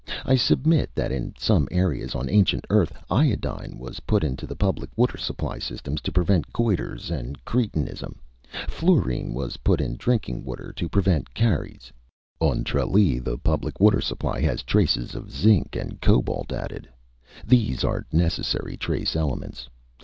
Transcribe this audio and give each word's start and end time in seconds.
I 0.25 0.35
submit 0.35 0.89
that 0.95 1.11
in 1.11 1.35
some 1.37 1.67
areas 1.69 2.15
on 2.15 2.27
ancient 2.27 2.65
Earth, 2.71 2.91
iodine 3.11 3.77
was 3.77 3.99
put 3.99 4.23
into 4.23 4.47
the 4.47 4.55
public 4.55 4.89
water 4.97 5.15
supply 5.15 5.59
systems 5.59 6.01
to 6.01 6.11
prevent 6.11 6.51
goiters 6.51 7.11
and 7.11 7.45
cretinism. 7.45 8.17
Fluorine 8.67 9.31
was 9.35 9.57
put 9.57 9.79
into 9.79 9.97
drinking 9.99 10.43
water 10.43 10.73
to 10.73 10.89
prevent 10.89 11.35
caries. 11.35 11.91
On 12.39 12.63
Tralee 12.63 13.19
the 13.19 13.37
public 13.37 13.79
water 13.79 14.01
supply 14.01 14.41
has 14.41 14.63
traces 14.63 15.13
of 15.13 15.29
zinc 15.29 15.75
and 15.75 16.01
cobalt 16.01 16.51
added. 16.51 16.89
These 17.45 17.83
are 17.83 18.07
necessary 18.11 18.77
trace 18.77 19.15
elements. 19.15 19.69